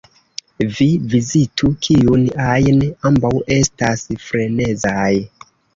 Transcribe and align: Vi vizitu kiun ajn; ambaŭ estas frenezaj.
Vi 0.77 0.87
vizitu 1.11 1.69
kiun 1.89 2.25
ajn; 2.49 2.83
ambaŭ 3.13 3.35
estas 3.61 4.09
frenezaj. 4.29 5.11